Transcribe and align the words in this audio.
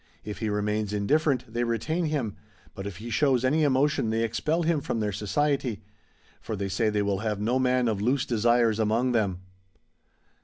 If 0.23 0.39
he 0.39 0.49
remains 0.49 0.93
indifferent 0.93 1.45
they 1.53 1.63
retain 1.63 2.05
him, 2.05 2.35
but 2.73 2.87
if 2.87 2.97
he 2.97 3.11
shows 3.11 3.45
any 3.45 3.61
emotion 3.63 4.09
tlicy 4.09 4.23
expel 4.23 4.63
him 4.63 4.81
from 4.81 4.99
their 4.99 5.11
society. 5.11 5.83
For 6.41 6.55
they 6.55 6.69
say 6.69 6.89
they 6.89 7.03
will 7.03 7.19
have 7.19 7.39
no 7.39 7.59
man 7.59 7.87
of 7.87 8.01
loose 8.01 8.25
desires 8.25 8.79
among 8.79 9.11
them. 9.11 9.41